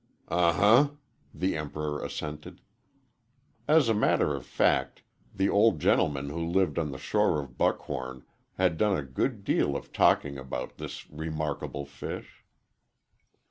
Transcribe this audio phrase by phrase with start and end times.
[0.29, 0.89] "Uh huh,"
[1.31, 2.61] the Emperor assented.
[3.67, 8.25] As a matter of fact, the old gentleman who lived on the shore of Buckhorn
[8.57, 12.43] had done a good deal of talking about this remarkable fish.